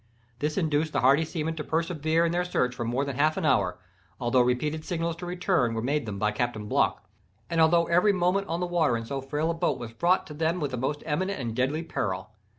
[0.39, 3.45] This induced the hardy seamen to persevere in their search for more than half an
[3.45, 3.77] hour,
[4.19, 7.07] although repeated signals to return were made them by Captain Block,
[7.51, 10.33] and although every moment on the water in so frail a boat was fraught to
[10.33, 12.31] them with the most imminent and deadly peril.